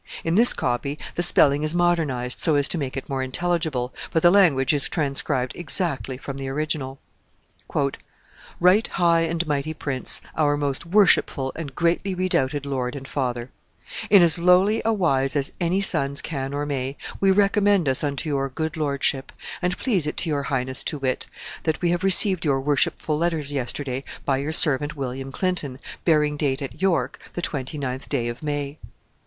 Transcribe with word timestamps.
In 0.23 0.33
this 0.33 0.51
copy 0.55 0.97
the 1.13 1.21
spelling 1.21 1.61
is 1.61 1.75
modernized 1.75 2.39
so 2.39 2.55
as 2.55 2.67
to 2.69 2.79
make 2.79 2.97
it 2.97 3.07
more 3.07 3.21
intelligible, 3.21 3.93
but 4.09 4.23
the 4.23 4.31
language 4.31 4.73
is 4.73 4.89
transcribed 4.89 5.55
exactly 5.55 6.17
from 6.17 6.37
the 6.37 6.47
original. 6.49 6.97
"Right 8.59 8.87
high 8.87 9.21
and 9.21 9.45
mighty 9.45 9.75
prince, 9.75 10.19
our 10.35 10.57
most 10.57 10.87
worshipful 10.87 11.51
and 11.55 11.75
greatly 11.75 12.15
redoubted 12.15 12.65
lord 12.65 12.95
and 12.95 13.07
father: 13.07 13.51
"In 14.09 14.23
as 14.23 14.39
lowly 14.39 14.81
a 14.83 14.91
wise 14.91 15.35
as 15.35 15.51
any 15.61 15.81
sons 15.81 16.23
can 16.23 16.51
or 16.51 16.65
may, 16.65 16.97
we 17.19 17.29
recommend 17.29 17.87
us 17.87 18.03
unto 18.03 18.27
your 18.27 18.49
good 18.49 18.75
lordship, 18.77 19.31
and 19.61 19.77
please 19.77 20.07
it 20.07 20.17
to 20.17 20.29
your 20.31 20.41
highness 20.49 20.83
to 20.85 20.97
wit, 20.97 21.27
that 21.61 21.79
we 21.79 21.91
have 21.91 22.03
received 22.03 22.43
your 22.43 22.59
worshipful 22.59 23.19
letters 23.19 23.51
yesterday 23.51 24.03
by 24.25 24.37
your 24.37 24.51
servant 24.51 24.95
William 24.95 25.31
Clinton, 25.31 25.77
bearing 26.05 26.37
date 26.37 26.63
at 26.63 26.81
York, 26.81 27.19
the 27.33 27.41
29th 27.43 28.09
day 28.09 28.27
of 28.29 28.41
May. 28.41 28.79